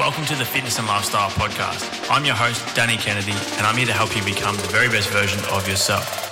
[0.00, 2.10] Welcome to the Fitness and Lifestyle Podcast.
[2.10, 5.10] I'm your host, Danny Kennedy, and I'm here to help you become the very best
[5.10, 6.26] version of yourself.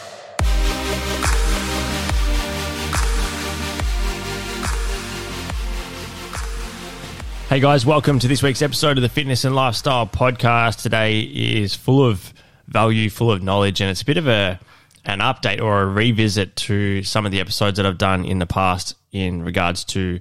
[7.50, 10.80] Hey guys, welcome to this week's episode of the Fitness and Lifestyle Podcast.
[10.80, 12.32] Today is full of
[12.69, 14.59] value, full of knowledge, and it's a bit of a
[15.05, 18.46] an update or a revisit to some of the episodes that I've done in the
[18.46, 20.20] past in regards to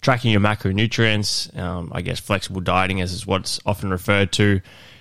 [0.00, 4.60] tracking your macronutrients, um, I guess flexible dieting as is what's often referred to,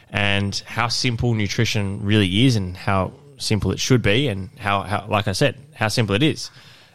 [0.10, 5.06] and how simple nutrition really is and how simple it should be, and how, how
[5.08, 6.50] like I said, how simple it is.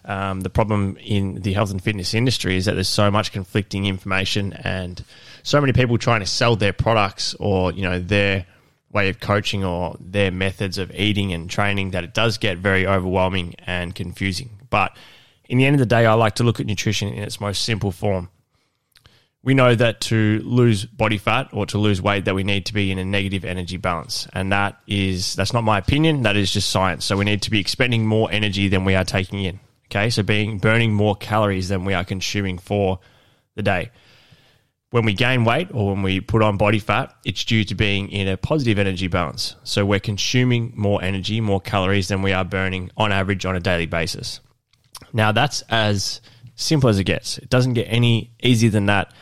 [0.05, 3.85] Um, the problem in the health and fitness industry is that there's so much conflicting
[3.85, 5.05] information and
[5.43, 8.47] so many people trying to sell their products or you know their
[8.93, 12.87] way of coaching or their methods of eating and training that it does get very
[12.87, 14.51] overwhelming and confusing.
[14.69, 14.97] But
[15.51, 17.65] in the end of the day, I like to look at nutrition in its most
[17.65, 18.29] simple form.
[19.43, 22.73] We know that to lose body fat or to lose weight that we need to
[22.73, 24.29] be in a negative energy balance.
[24.33, 27.05] And that is that's not my opinion, that is just science.
[27.05, 29.59] So we need to be expending more energy than we are taking in.
[29.87, 33.01] Okay, so being burning more calories than we are consuming for
[33.57, 33.91] the day.
[34.91, 38.09] When we gain weight or when we put on body fat, it's due to being
[38.13, 39.57] in a positive energy balance.
[39.65, 43.61] So we're consuming more energy, more calories than we are burning on average on a
[43.61, 44.39] daily basis.
[45.13, 46.21] Now that's as
[46.55, 47.39] simple as it gets.
[47.39, 49.13] It doesn't get any easier than that.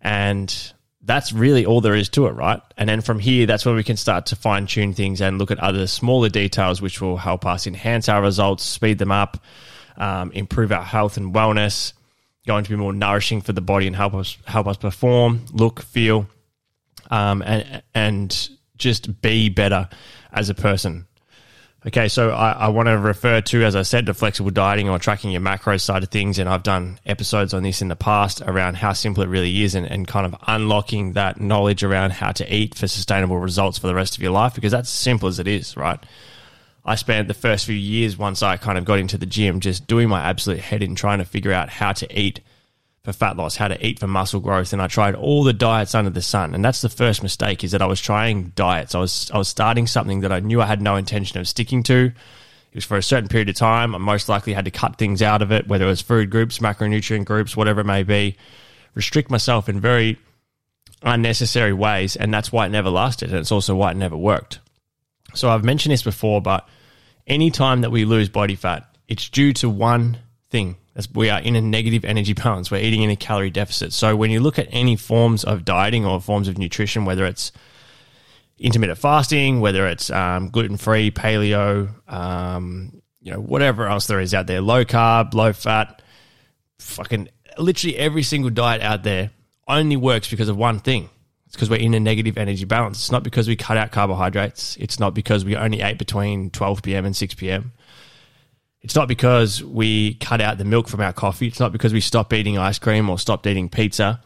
[0.00, 2.60] And that's really all there is to it, right?
[2.76, 5.50] And then from here, that's where we can start to fine tune things and look
[5.50, 9.42] at other smaller details, which will help us enhance our results, speed them up,
[9.96, 11.92] um, improve our health and wellness,
[12.46, 15.82] going to be more nourishing for the body and help us help us perform, look,
[15.82, 16.26] feel,
[17.10, 19.88] um, and and just be better
[20.32, 21.06] as a person.
[21.86, 24.98] Okay, so I, I want to refer to, as I said, to flexible dieting or
[24.98, 26.38] tracking your macros side of things.
[26.38, 29.74] And I've done episodes on this in the past around how simple it really is
[29.74, 33.86] and, and kind of unlocking that knowledge around how to eat for sustainable results for
[33.86, 35.98] the rest of your life because that's as simple as it is, right?
[36.86, 39.86] I spent the first few years once I kind of got into the gym just
[39.86, 42.40] doing my absolute head in trying to figure out how to eat
[43.04, 45.94] for fat loss, how to eat for muscle growth, and I tried all the diets
[45.94, 46.54] under the sun.
[46.54, 48.94] And that's the first mistake is that I was trying diets.
[48.94, 51.82] I was I was starting something that I knew I had no intention of sticking
[51.84, 52.06] to.
[52.06, 53.94] It was for a certain period of time.
[53.94, 56.58] I most likely had to cut things out of it, whether it was food groups,
[56.58, 58.36] macronutrient groups, whatever it may be,
[58.94, 60.18] restrict myself in very
[61.02, 63.28] unnecessary ways, and that's why it never lasted.
[63.28, 64.60] And it's also why it never worked.
[65.34, 66.66] So I've mentioned this before, but
[67.26, 70.18] any time that we lose body fat, it's due to one
[70.50, 70.76] thing.
[71.12, 72.70] We are in a negative energy balance.
[72.70, 73.92] We're eating in a calorie deficit.
[73.92, 77.52] So when you look at any forms of dieting or forms of nutrition, whether it's
[78.58, 84.34] intermittent fasting, whether it's um, gluten free, paleo, um, you know, whatever else there is
[84.34, 86.02] out there, low carb, low fat,
[86.78, 87.28] fucking
[87.58, 89.30] literally every single diet out there
[89.66, 91.08] only works because of one thing.
[91.46, 92.98] It's because we're in a negative energy balance.
[92.98, 94.76] It's not because we cut out carbohydrates.
[94.76, 97.04] It's not because we only ate between 12 p.m.
[97.04, 97.72] and 6 p.m.
[98.84, 101.46] It's not because we cut out the milk from our coffee.
[101.46, 104.20] It's not because we stopped eating ice cream or stopped eating pizza.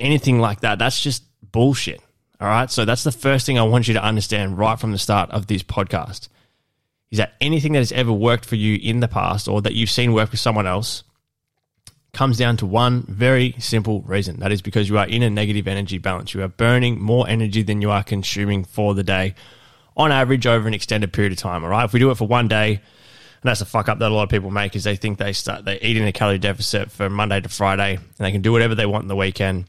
[0.00, 0.80] Anything like that.
[0.80, 2.00] That's just bullshit.
[2.40, 2.68] All right.
[2.68, 5.46] So that's the first thing I want you to understand right from the start of
[5.46, 6.28] this podcast
[7.12, 9.88] is that anything that has ever worked for you in the past or that you've
[9.88, 11.04] seen work with someone else
[12.12, 14.40] comes down to one very simple reason.
[14.40, 16.34] That is because you are in a negative energy balance.
[16.34, 19.36] You are burning more energy than you are consuming for the day
[19.96, 21.62] on average over an extended period of time.
[21.62, 21.84] All right.
[21.84, 22.80] If we do it for one day,
[23.42, 25.32] and that's a fuck up that a lot of people make is they think they
[25.32, 28.52] start they eat in a calorie deficit for Monday to Friday and they can do
[28.52, 29.66] whatever they want in the weekend,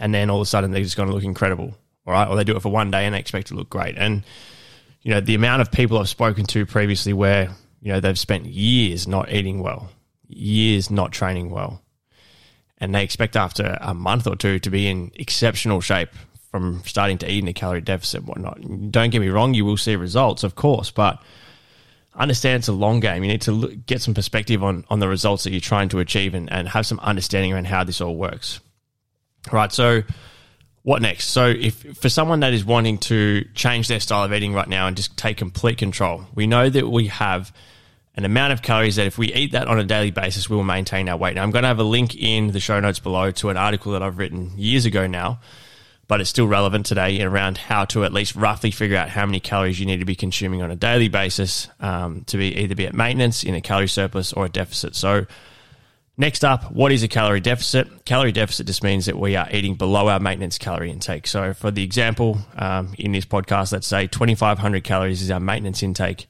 [0.00, 1.76] and then all of a sudden they're just going to look incredible,
[2.06, 2.28] all right?
[2.28, 3.96] Or they do it for one day and they expect to look great.
[3.96, 4.24] And
[5.02, 7.50] you know the amount of people I've spoken to previously where
[7.80, 9.90] you know they've spent years not eating well,
[10.26, 11.80] years not training well,
[12.78, 16.10] and they expect after a month or two to be in exceptional shape
[16.50, 18.90] from starting to eat in a calorie deficit and whatnot.
[18.90, 21.22] Don't get me wrong, you will see results, of course, but
[22.18, 23.22] understand it's a long game.
[23.22, 26.00] You need to look, get some perspective on, on the results that you're trying to
[26.00, 28.60] achieve and, and have some understanding around how this all works.
[29.52, 29.72] Right.
[29.72, 30.02] So,
[30.82, 31.28] what next?
[31.28, 34.86] So, if for someone that is wanting to change their style of eating right now
[34.86, 37.52] and just take complete control, we know that we have
[38.16, 40.64] an amount of calories that if we eat that on a daily basis, we will
[40.64, 41.36] maintain our weight.
[41.36, 43.92] Now, I'm going to have a link in the show notes below to an article
[43.92, 45.38] that I've written years ago now
[46.08, 49.38] but it's still relevant today around how to at least roughly figure out how many
[49.38, 52.86] calories you need to be consuming on a daily basis um, to be either be
[52.86, 54.96] at maintenance, in a calorie surplus, or a deficit.
[54.96, 55.26] So,
[56.16, 58.06] next up, what is a calorie deficit?
[58.06, 61.26] Calorie deficit just means that we are eating below our maintenance calorie intake.
[61.26, 65.82] So, for the example um, in this podcast, let's say 2,500 calories is our maintenance
[65.82, 66.26] intake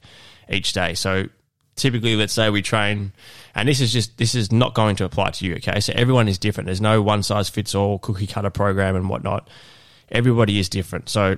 [0.49, 0.93] each day.
[0.93, 1.29] So,
[1.77, 3.13] typically, let's say we train,
[3.55, 5.55] and this is just this is not going to apply to you.
[5.55, 6.65] Okay, so everyone is different.
[6.65, 9.49] There's no one size fits all cookie cutter program and whatnot.
[10.09, 11.09] Everybody is different.
[11.09, 11.37] So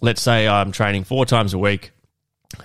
[0.00, 1.92] let's say I'm training four times a week,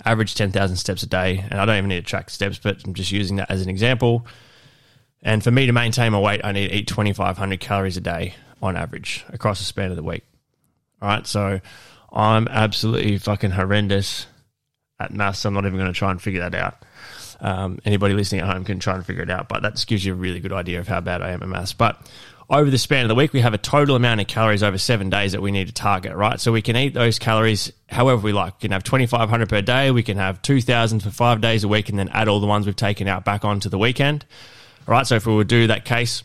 [0.05, 2.83] average ten thousand steps a day, and I don't even need to track steps, but
[2.85, 4.25] I'm just using that as an example.
[5.23, 8.35] And for me to maintain my weight, I need to eat 2,500 calories a day
[8.61, 10.23] on average across the span of the week.
[11.01, 11.59] All right, so
[12.11, 14.27] I'm absolutely fucking horrendous
[14.99, 15.45] at maths.
[15.45, 16.83] I'm not even going to try and figure that out.
[17.39, 20.03] Um, anybody listening at home can try and figure it out, but that just gives
[20.03, 21.73] you a really good idea of how bad I am at maths.
[21.73, 22.01] But
[22.49, 25.09] over the span of the week, we have a total amount of calories over seven
[25.09, 26.39] days that we need to target, right?
[26.39, 28.55] So we can eat those calories however we like.
[28.55, 29.91] We can have 2,500 per day.
[29.91, 32.65] We can have 2,000 for five days a week and then add all the ones
[32.65, 34.25] we've taken out back onto the weekend.
[34.87, 35.05] All right.
[35.05, 36.23] So if we would do that case,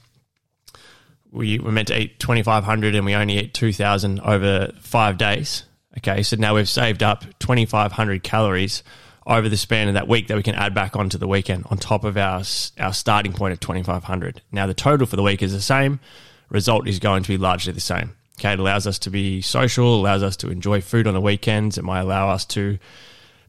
[1.32, 5.64] we were meant to eat 2,500 and we only eat 2,000 over five days.
[5.98, 6.22] Okay.
[6.22, 8.84] So now we've saved up 2,500 calories
[9.26, 11.78] over the span of that week that we can add back onto the weekend on
[11.78, 12.42] top of our,
[12.78, 14.42] our starting point of 2,500.
[14.50, 16.00] Now the total for the week is the same.
[16.48, 18.16] Result is going to be largely the same.
[18.38, 18.52] Okay.
[18.52, 21.78] It allows us to be social, allows us to enjoy food on the weekends.
[21.78, 22.78] It might allow us to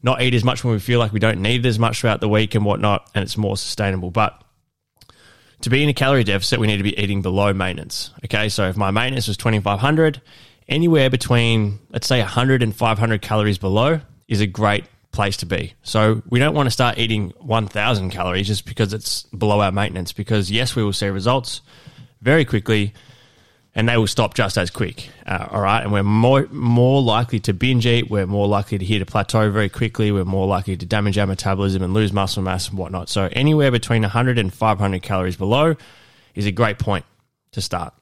[0.02, 2.20] not eat as much when we feel like we don't need it as much throughout
[2.20, 3.10] the week and whatnot.
[3.14, 4.10] And it's more sustainable.
[4.10, 4.40] But
[5.62, 8.10] to be in a calorie deficit, we need to be eating below maintenance.
[8.24, 10.20] Okay, so if my maintenance was 2500,
[10.68, 15.72] anywhere between, let's say, 100 and 500 calories below is a great place to be.
[15.82, 20.12] So we don't want to start eating 1000 calories just because it's below our maintenance,
[20.12, 21.62] because yes, we will see results
[22.20, 22.92] very quickly
[23.74, 25.10] and they will stop just as quick.
[25.26, 28.08] Uh, all right, and we're more more likely to binge eat.
[28.08, 30.12] We're more likely to hit a plateau very quickly.
[30.12, 33.08] We're more likely to damage our metabolism and lose muscle mass and whatnot.
[33.08, 35.74] So anywhere between 100 and 500 calories below
[36.34, 37.04] is a great point
[37.52, 37.94] to start.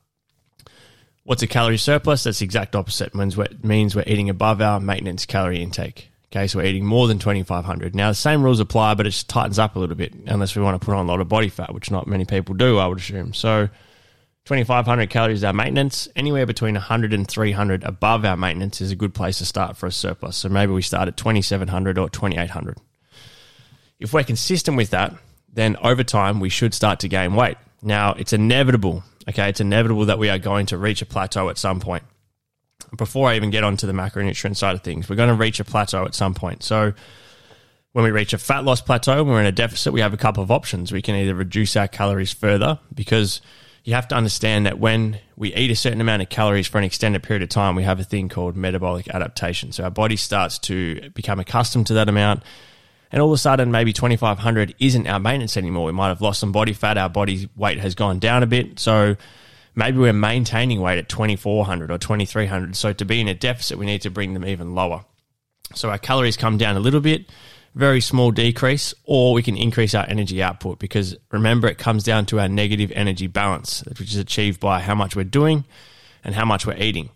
[1.24, 2.24] What's a calorie surplus?
[2.24, 3.14] That's the exact opposite.
[3.14, 6.11] It means we're eating above our maintenance calorie intake.
[6.32, 7.94] Okay, so we're eating more than 2,500.
[7.94, 10.62] Now, the same rules apply, but it just tightens up a little bit, unless we
[10.62, 12.86] want to put on a lot of body fat, which not many people do, I
[12.86, 13.34] would assume.
[13.34, 13.68] So,
[14.44, 16.08] 2,500 calories our maintenance.
[16.16, 19.86] Anywhere between 100 and 300 above our maintenance is a good place to start for
[19.86, 20.36] a surplus.
[20.36, 22.78] So maybe we start at 2,700 or 2,800.
[24.00, 25.14] If we're consistent with that,
[25.52, 27.56] then over time we should start to gain weight.
[27.82, 29.48] Now, it's inevitable, okay?
[29.48, 32.02] It's inevitable that we are going to reach a plateau at some point.
[32.96, 35.64] Before I even get onto the macronutrient side of things, we're going to reach a
[35.64, 36.62] plateau at some point.
[36.62, 36.92] So,
[37.92, 40.16] when we reach a fat loss plateau, when we're in a deficit, we have a
[40.16, 40.92] couple of options.
[40.92, 43.42] We can either reduce our calories further because
[43.84, 46.84] you have to understand that when we eat a certain amount of calories for an
[46.84, 49.72] extended period of time, we have a thing called metabolic adaptation.
[49.72, 52.44] So our body starts to become accustomed to that amount.
[53.10, 55.84] And all of a sudden, maybe 2500 isn't our maintenance anymore.
[55.84, 56.96] We might have lost some body fat.
[56.96, 58.78] Our body weight has gone down a bit.
[58.78, 59.16] So
[59.74, 62.76] maybe we're maintaining weight at 2400 or 2300.
[62.76, 65.04] So to be in a deficit, we need to bring them even lower.
[65.74, 67.26] So our calories come down a little bit
[67.74, 72.26] very small decrease, or we can increase our energy output because remember, it comes down
[72.26, 75.64] to our negative energy balance, which is achieved by how much we're doing
[76.24, 77.10] and how much we're eating.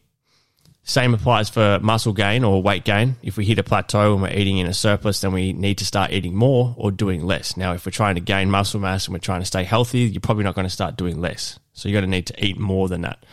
[0.89, 3.17] Same applies for muscle gain or weight gain.
[3.23, 5.85] If we hit a plateau and we're eating in a surplus, then we need to
[5.85, 7.57] start eating more or doing less.
[7.57, 10.21] Now, if we're trying to gain muscle mass and we're trying to stay healthy, you're
[10.21, 11.59] probably not going to start doing less.
[11.73, 13.27] So you're going to need to eat more than that.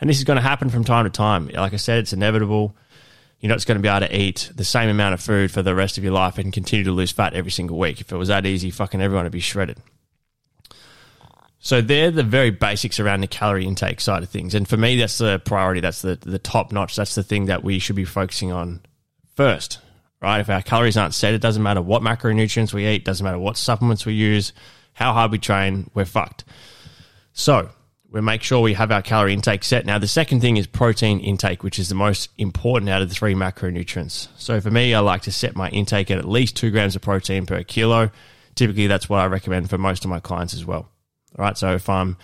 [0.00, 1.48] And this is going to happen from time to time.
[1.48, 2.76] Like I said, it's inevitable
[3.40, 5.74] you're not going to be able to eat the same amount of food for the
[5.74, 8.00] rest of your life and continue to lose fat every single week.
[8.00, 9.78] If it was that easy, fucking everyone would be shredded.
[11.60, 14.54] So they're the very basics around the calorie intake side of things.
[14.54, 15.80] And for me, that's the priority.
[15.80, 16.96] That's the, the top notch.
[16.96, 18.80] That's the thing that we should be focusing on
[19.34, 19.80] first,
[20.22, 20.38] right?
[20.38, 23.56] If our calories aren't set, it doesn't matter what macronutrients we eat, doesn't matter what
[23.56, 24.52] supplements we use,
[24.92, 26.44] how hard we train, we're fucked.
[27.32, 27.70] So
[28.10, 29.84] we make sure we have our calorie intake set.
[29.84, 33.14] Now, the second thing is protein intake, which is the most important out of the
[33.14, 34.28] three macronutrients.
[34.36, 37.02] So for me, I like to set my intake at at least two grams of
[37.02, 38.10] protein per kilo.
[38.54, 40.88] Typically, that's what I recommend for most of my clients as well.
[41.36, 42.16] Right, so if I'm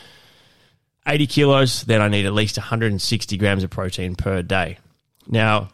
[1.06, 4.78] 80 kilos, then I need at least 160 grams of protein per day.
[5.26, 5.70] Now,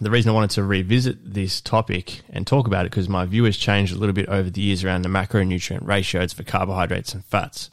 [0.00, 3.44] the reason I wanted to revisit this topic and talk about it because my view
[3.44, 7.24] has changed a little bit over the years around the macronutrient ratios for carbohydrates and
[7.24, 7.70] fats.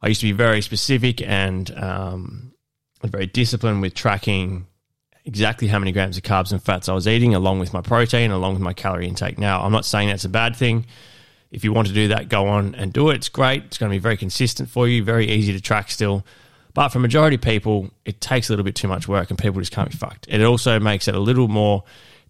[0.00, 2.52] I used to be very specific and um,
[3.02, 4.66] very disciplined with tracking
[5.24, 8.30] exactly how many grams of carbs and fats I was eating, along with my protein,
[8.30, 9.38] along with my calorie intake.
[9.38, 10.86] Now, I'm not saying that's a bad thing.
[11.50, 13.16] If you want to do that, go on and do it.
[13.16, 13.64] It's great.
[13.64, 16.24] It's going to be very consistent for you, very easy to track still.
[16.74, 19.60] But for majority of people, it takes a little bit too much work and people
[19.60, 20.28] just can't be fucked.
[20.28, 21.82] And It also makes it a little more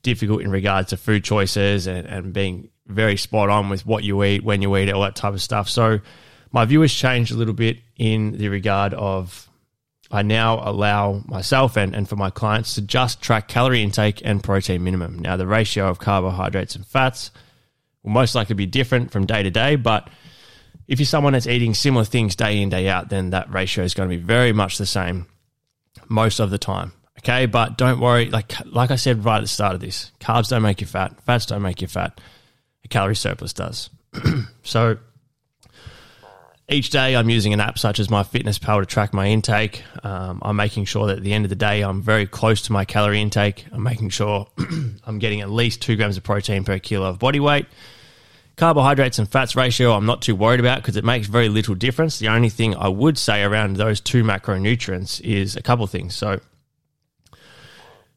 [0.03, 4.25] difficult in regards to food choices and, and being very spot on with what you
[4.25, 5.69] eat, when you eat it, all that type of stuff.
[5.69, 6.01] So
[6.53, 9.47] my view has changed a little bit in the regard of
[10.11, 14.43] I now allow myself and, and for my clients to just track calorie intake and
[14.43, 15.21] protein minimum.
[15.21, 17.31] Now, the ratio of carbohydrates and fats
[18.03, 20.09] will most likely be different from day to day, but
[20.89, 23.95] if you're someone that's eating similar things day in, day out, then that ratio is
[23.95, 25.27] going to be very much the same
[26.09, 26.93] most of the time.
[27.19, 28.31] Okay, but don't worry.
[28.31, 31.21] Like like I said right at the start of this, carbs don't make you fat.
[31.25, 32.19] Fats don't make you fat.
[32.85, 33.91] A calorie surplus does.
[34.63, 34.97] so
[36.71, 39.83] each day I'm using an app such as MyFitnessPal to track my intake.
[40.05, 42.73] Um, I'm making sure that at the end of the day I'm very close to
[42.73, 43.67] my calorie intake.
[43.73, 44.47] I'm making sure
[45.05, 47.67] I'm getting at least two grams of protein per kilo of body weight.
[48.57, 52.19] Carbohydrates and fats ratio I'm not too worried about because it makes very little difference.
[52.19, 56.15] The only thing I would say around those two macronutrients is a couple things.
[56.15, 56.41] So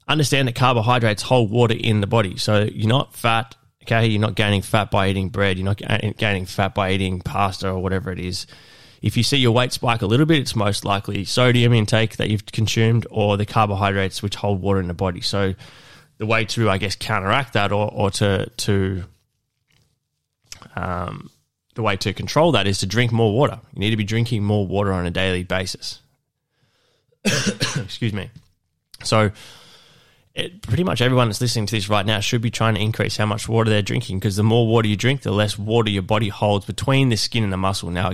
[0.08, 2.38] understand that carbohydrates hold water in the body.
[2.38, 5.58] So you're not fat Okay, you're not gaining fat by eating bread.
[5.58, 5.82] You're not
[6.18, 8.48] gaining fat by eating pasta or whatever it is.
[9.02, 12.30] If you see your weight spike a little bit, it's most likely sodium intake that
[12.30, 15.20] you've consumed or the carbohydrates which hold water in the body.
[15.20, 15.54] So
[16.18, 19.04] the way to, I guess, counteract that or, or to to
[20.78, 21.30] um,
[21.76, 23.60] the way to control that is to drink more water.
[23.74, 26.00] You need to be drinking more water on a daily basis.
[27.26, 28.30] Excuse me.
[29.04, 29.32] So
[30.36, 33.18] it, pretty much everyone that's listening to this right now should be trying to increase
[33.18, 36.02] how much water they're drinking because the more water you drink, the less water your
[36.02, 37.92] body holds between the skin and the muscle.
[37.92, 38.14] Now,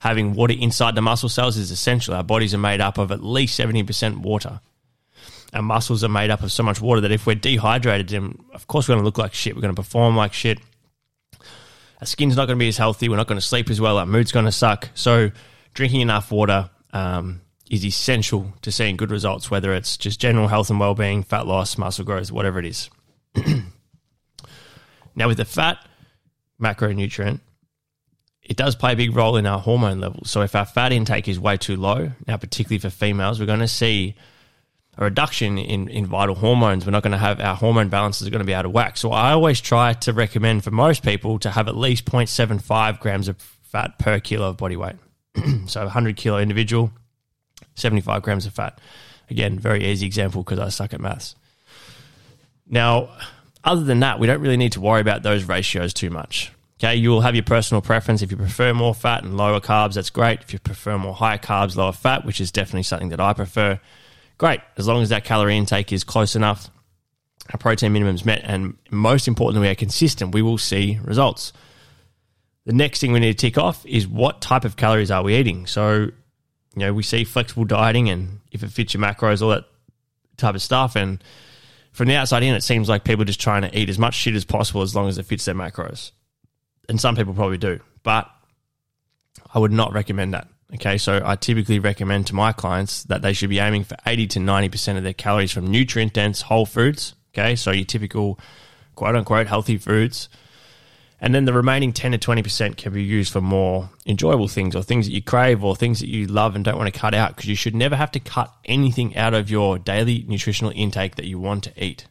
[0.00, 2.14] having water inside the muscle cells is essential.
[2.14, 4.60] Our bodies are made up of at least 70% water.
[5.54, 8.66] Our muscles are made up of so much water that if we're dehydrated, then of
[8.66, 9.54] course we're going to look like shit.
[9.54, 10.58] We're going to perform like shit.
[12.00, 13.08] Our skin's not going to be as healthy.
[13.08, 13.98] We're not going to sleep as well.
[13.98, 14.88] Our mood's going to suck.
[14.94, 15.30] So,
[15.74, 20.68] drinking enough water um, is essential to seeing good results, whether it's just general health
[20.70, 22.90] and well-being, fat loss, muscle growth, whatever it is.
[25.14, 25.78] now, with the fat
[26.60, 27.38] macronutrient,
[28.42, 30.28] it does play a big role in our hormone levels.
[30.28, 33.60] So, if our fat intake is way too low, now particularly for females, we're going
[33.60, 34.16] to see
[34.98, 36.84] a reduction in, in vital hormones.
[36.84, 38.96] We're not going to have our hormone balances are going to be out of whack.
[38.96, 43.28] So, I always try to recommend for most people to have at least 0.75 grams
[43.28, 44.96] of fat per kilo of body weight.
[45.66, 46.90] so, a 100 kilo individual
[47.74, 48.80] 75 grams of fat.
[49.28, 51.36] Again, very easy example because I suck at maths.
[52.68, 53.10] Now,
[53.64, 56.52] other than that, we don't really need to worry about those ratios too much.
[56.80, 58.22] Okay, you will have your personal preference.
[58.22, 60.40] If you prefer more fat and lower carbs, that's great.
[60.40, 63.78] If you prefer more higher carbs, lower fat, which is definitely something that I prefer,
[64.38, 64.60] great.
[64.78, 66.70] As long as that calorie intake is close enough,
[67.52, 71.52] our protein minimum is met, and most importantly, we are consistent, we will see results.
[72.64, 75.36] The next thing we need to tick off is what type of calories are we
[75.36, 75.66] eating?
[75.66, 76.12] So,
[76.74, 79.64] you know, we see flexible dieting and if it fits your macros, all that
[80.36, 80.96] type of stuff.
[80.96, 81.22] And
[81.92, 84.14] from the outside in, it seems like people are just trying to eat as much
[84.14, 86.12] shit as possible as long as it fits their macros.
[86.88, 88.30] And some people probably do, but
[89.52, 90.48] I would not recommend that.
[90.74, 94.28] Okay, so I typically recommend to my clients that they should be aiming for 80
[94.28, 97.14] to 90% of their calories from nutrient dense whole foods.
[97.34, 98.38] Okay, so your typical
[98.94, 100.28] quote unquote healthy foods
[101.20, 104.82] and then the remaining 10 to 20% can be used for more enjoyable things or
[104.82, 107.36] things that you crave or things that you love and don't want to cut out
[107.36, 111.26] because you should never have to cut anything out of your daily nutritional intake that
[111.26, 112.06] you want to eat.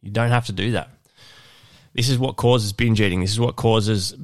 [0.00, 0.90] You don't have to do that.
[1.94, 3.20] This is what causes binge eating.
[3.20, 4.14] This is what causes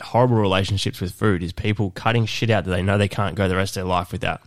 [0.00, 3.48] horrible relationships with food is people cutting shit out that they know they can't go
[3.48, 4.40] the rest of their life without.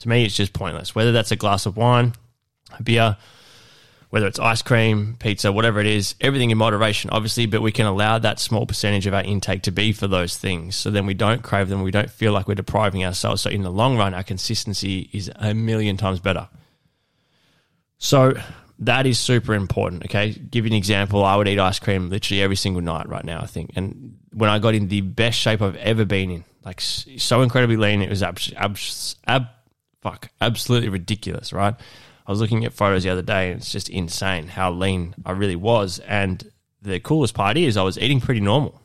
[0.00, 0.94] To me, it's just pointless.
[0.94, 2.14] Whether that's a glass of wine,
[2.76, 3.16] a beer,
[4.12, 7.86] whether it's ice cream, pizza, whatever it is, everything in moderation, obviously, but we can
[7.86, 10.76] allow that small percentage of our intake to be for those things.
[10.76, 13.40] So then we don't crave them, we don't feel like we're depriving ourselves.
[13.40, 16.46] So in the long run, our consistency is a million times better.
[17.96, 18.34] So
[18.80, 20.04] that is super important.
[20.04, 20.32] Okay.
[20.32, 21.24] Give you an example.
[21.24, 23.70] I would eat ice cream literally every single night right now, I think.
[23.76, 27.78] And when I got in the best shape I've ever been in, like so incredibly
[27.78, 28.76] lean, it was ab- ab-
[29.26, 29.48] ab-
[30.02, 31.76] fuck, absolutely ridiculous, right?
[32.26, 35.32] I was looking at photos the other day and it's just insane how lean I
[35.32, 35.98] really was.
[36.00, 36.50] And
[36.80, 38.80] the coolest part is I was eating pretty normal,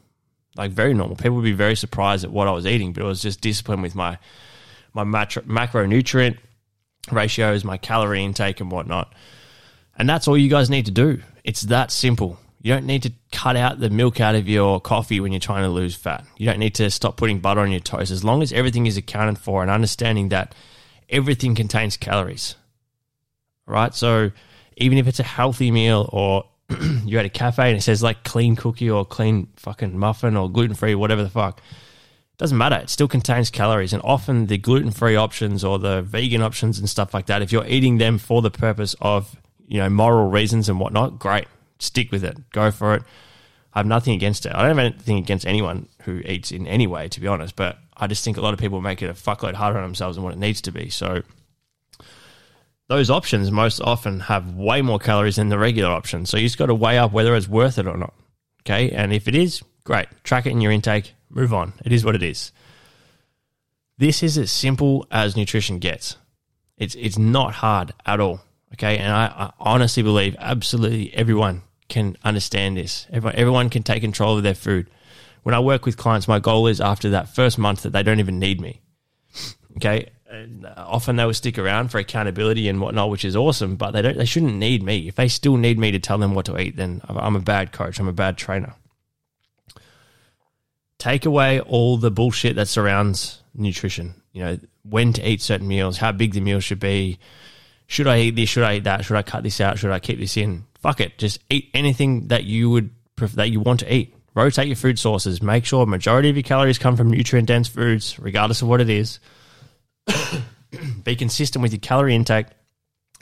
[0.55, 1.15] like very normal.
[1.15, 3.81] People would be very surprised at what I was eating, but it was just discipline
[3.81, 4.17] with my
[4.93, 6.37] my macro, macronutrient
[7.11, 9.13] ratios, my calorie intake, and whatnot.
[9.97, 11.21] And that's all you guys need to do.
[11.43, 12.39] It's that simple.
[12.61, 15.63] You don't need to cut out the milk out of your coffee when you're trying
[15.63, 16.25] to lose fat.
[16.37, 18.11] You don't need to stop putting butter on your toast.
[18.11, 20.55] As long as everything is accounted for and understanding that
[21.09, 22.55] everything contains calories
[23.67, 23.93] right?
[23.93, 24.31] So
[24.77, 26.45] even if it's a healthy meal or
[27.05, 30.49] you're at a cafe and it says like clean cookie or clean fucking muffin or
[30.49, 31.61] gluten free, whatever the fuck,
[32.37, 32.75] doesn't matter.
[32.77, 33.93] It still contains calories.
[33.93, 37.51] And often the gluten free options or the vegan options and stuff like that, if
[37.51, 39.35] you're eating them for the purpose of,
[39.67, 41.47] you know, moral reasons and whatnot, great.
[41.79, 42.49] Stick with it.
[42.51, 43.03] Go for it.
[43.73, 44.53] I have nothing against it.
[44.53, 47.77] I don't have anything against anyone who eats in any way, to be honest, but
[47.95, 50.23] I just think a lot of people make it a fuckload harder on themselves than
[50.23, 50.89] what it needs to be.
[50.89, 51.21] So
[52.87, 56.25] those options most often have way more calories than the regular option.
[56.25, 58.13] So you just got to weigh up whether it's worth it or not.
[58.61, 58.91] Okay.
[58.91, 60.09] And if it is, Great.
[60.25, 61.13] Track it in your intake.
[61.29, 61.71] Move on.
[61.85, 62.51] It is what it is.
[63.97, 66.17] This is as simple as nutrition gets.
[66.77, 68.41] It's it's not hard at all.
[68.73, 73.07] Okay, and I, I honestly believe absolutely everyone can understand this.
[73.09, 74.89] Everyone, everyone can take control of their food.
[75.43, 78.19] When I work with clients, my goal is after that first month that they don't
[78.19, 78.81] even need me.
[79.77, 83.75] Okay, and uh, often they will stick around for accountability and whatnot, which is awesome.
[83.75, 84.17] But they don't.
[84.17, 85.07] They shouldn't need me.
[85.07, 87.71] If they still need me to tell them what to eat, then I'm a bad
[87.71, 87.99] coach.
[87.99, 88.75] I'm a bad trainer.
[90.97, 94.15] Take away all the bullshit that surrounds nutrition.
[94.33, 97.19] You know, when to eat certain meals, how big the meal should be.
[97.87, 98.49] Should I eat this?
[98.49, 99.05] Should I eat that?
[99.05, 99.79] Should I cut this out?
[99.79, 100.65] Should I keep this in?
[100.81, 101.17] Fuck it.
[101.17, 104.13] Just eat anything that you would that you want to eat.
[104.35, 105.41] Rotate your food sources.
[105.41, 108.89] Make sure majority of your calories come from nutrient dense foods, regardless of what it
[108.89, 109.19] is.
[111.03, 112.47] be consistent with your calorie intake.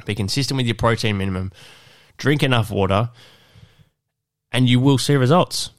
[0.06, 1.52] Be consistent with your protein minimum.
[2.18, 3.10] Drink enough water,
[4.52, 5.72] and you will see results.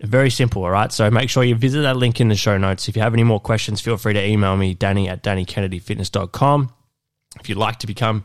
[0.00, 0.92] Very simple, all right?
[0.92, 2.88] So make sure you visit that link in the show notes.
[2.88, 6.72] If you have any more questions, feel free to email me, danny at dannykennedyfitness.com.
[7.40, 8.24] If you'd like to become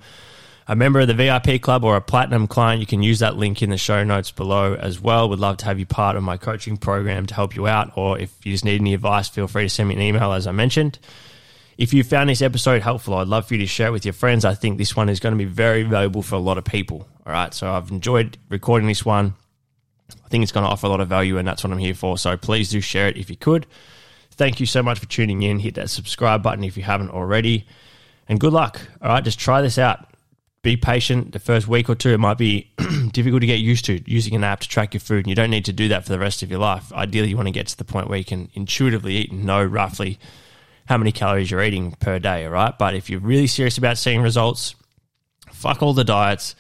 [0.68, 3.62] a member of the VIP club or a platinum client, you can use that link
[3.62, 5.30] in the show notes below as well.
[5.30, 7.98] Would love to have you part of my coaching program to help you out.
[7.98, 10.46] Or if you just need any advice, feel free to send me an email, as
[10.46, 11.00] I mentioned.
[11.78, 14.14] If you found this episode helpful, I'd love for you to share it with your
[14.14, 14.46] friends.
[14.46, 17.08] I think this one is going to be very valuable for a lot of people.
[17.26, 17.54] All right.
[17.54, 19.34] So I've enjoyed recording this one.
[20.24, 21.94] I think it's going to offer a lot of value, and that's what I'm here
[21.94, 22.18] for.
[22.18, 23.66] So please do share it if you could.
[24.32, 25.60] Thank you so much for tuning in.
[25.60, 27.66] Hit that subscribe button if you haven't already.
[28.28, 28.82] And good luck.
[29.02, 30.08] All right, just try this out.
[30.62, 31.34] Be patient.
[31.34, 32.72] The first week or two, it might be
[33.12, 35.26] difficult to get used to using an app to track your food.
[35.26, 36.92] And you don't need to do that for the rest of your life.
[36.94, 39.64] Ideally, you want to get to the point where you can intuitively eat and know
[39.64, 40.20] roughly
[40.86, 42.46] how many calories you're eating per day.
[42.46, 42.78] All right.
[42.78, 44.76] But if you're really serious about seeing results,
[45.52, 46.56] fuck all the diets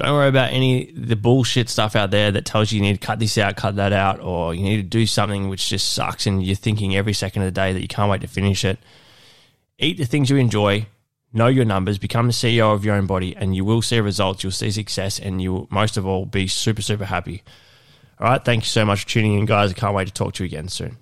[0.00, 3.06] don't worry about any the bullshit stuff out there that tells you you need to
[3.06, 6.26] cut this out, cut that out, or you need to do something which just sucks
[6.26, 8.78] and you're thinking every second of the day that you can't wait to finish it.
[9.78, 10.86] Eat the things you enjoy,
[11.34, 14.42] know your numbers, become the CEO of your own body, and you will see results,
[14.42, 17.42] you'll see success, and you will most of all be super, super happy.
[18.18, 19.70] All right, thank you so much for tuning in, guys.
[19.70, 20.96] I can't wait to talk to you again soon.